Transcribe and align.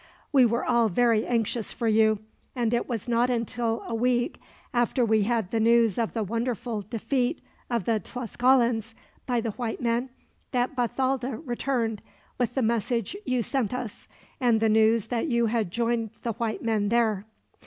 "We 0.33 0.47
were 0.47 0.65
all 0.65 0.89
very 0.89 1.27
anxious 1.27 1.71
for 1.71 1.87
you, 1.87 2.21
and 2.55 2.73
it 2.73 2.89
was 2.89 3.07
not 3.07 3.29
until 3.29 3.83
a 3.85 3.93
week 3.93 4.39
after 4.73 5.05
we 5.05 5.25
had 5.25 5.51
the 5.51 5.59
news 5.59 5.99
of 5.99 6.13
the 6.13 6.23
wonderful 6.23 6.81
defeat 6.81 7.39
of 7.69 7.85
the 7.85 7.99
Tlascalans, 7.99 8.95
by 9.27 9.41
the 9.41 9.51
white 9.51 9.79
men, 9.79 10.09
that 10.53 10.75
Bathalda 10.75 11.37
returned 11.45 12.01
with 12.39 12.55
the 12.55 12.63
message 12.63 13.15
you 13.25 13.43
sent 13.43 13.75
us, 13.75 14.07
and 14.39 14.59
the 14.59 14.69
news 14.69 15.05
that 15.09 15.27
you 15.27 15.45
had 15.45 15.69
joined 15.69 16.09
the 16.23 16.31
white 16.33 16.63
men 16.63 16.89
there. 16.89 17.27